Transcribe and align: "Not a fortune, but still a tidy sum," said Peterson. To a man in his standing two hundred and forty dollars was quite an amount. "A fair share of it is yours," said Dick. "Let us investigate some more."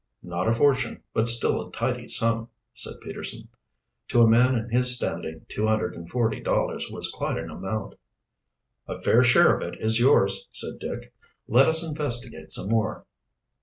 "Not 0.23 0.47
a 0.47 0.51
fortune, 0.51 1.03
but 1.13 1.27
still 1.27 1.61
a 1.61 1.71
tidy 1.71 2.07
sum," 2.09 2.49
said 2.73 2.95
Peterson. 3.03 3.49
To 4.07 4.23
a 4.23 4.27
man 4.27 4.55
in 4.57 4.69
his 4.71 4.95
standing 4.95 5.45
two 5.47 5.67
hundred 5.67 5.93
and 5.93 6.09
forty 6.09 6.39
dollars 6.39 6.89
was 6.89 7.11
quite 7.11 7.37
an 7.37 7.51
amount. 7.51 7.93
"A 8.87 8.97
fair 8.97 9.21
share 9.21 9.55
of 9.55 9.61
it 9.61 9.79
is 9.79 9.99
yours," 9.99 10.47
said 10.49 10.79
Dick. 10.79 11.13
"Let 11.47 11.67
us 11.67 11.87
investigate 11.87 12.51
some 12.51 12.69
more." 12.69 13.05